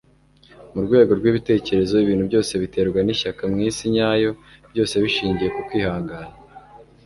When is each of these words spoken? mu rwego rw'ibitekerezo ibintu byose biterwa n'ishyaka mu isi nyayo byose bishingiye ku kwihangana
mu 0.73 0.79
rwego 0.85 1.11
rw'ibitekerezo 1.19 1.93
ibintu 2.03 2.23
byose 2.29 2.51
biterwa 2.63 2.99
n'ishyaka 3.03 3.41
mu 3.51 3.57
isi 3.69 3.85
nyayo 3.93 4.31
byose 4.71 4.93
bishingiye 5.03 5.49
ku 5.55 5.61
kwihangana 5.67 6.33